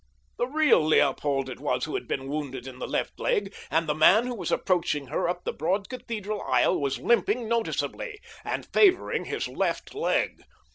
The 0.39 0.47
real 0.47 0.83
Leopold 0.83 1.47
it 1.47 1.59
was 1.59 1.85
who 1.85 1.93
had 1.93 2.07
been 2.07 2.27
wounded 2.27 2.65
in 2.65 2.79
the 2.79 2.87
left 2.87 3.19
leg, 3.19 3.53
and 3.69 3.87
the 3.87 3.93
man 3.93 4.25
who 4.25 4.33
was 4.33 4.51
approaching 4.51 5.09
her 5.09 5.29
up 5.29 5.43
the 5.43 5.53
broad 5.53 5.89
cathedral 5.89 6.41
aisle 6.41 6.81
was 6.81 6.97
limping 6.97 7.47
noticeably—and 7.47 8.65
favoring 8.73 9.25
his 9.25 9.47
left 9.47 9.93
leg. 9.93 10.41